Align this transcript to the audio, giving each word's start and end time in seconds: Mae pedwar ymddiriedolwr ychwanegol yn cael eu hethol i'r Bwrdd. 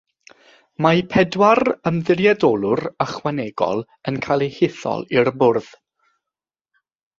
Mae 0.85 1.01
pedwar 1.15 1.61
ymddiriedolwr 1.91 2.81
ychwanegol 3.07 3.85
yn 4.13 4.19
cael 4.29 4.47
eu 4.49 4.51
hethol 4.57 5.07
i'r 5.21 5.33
Bwrdd. 5.45 5.71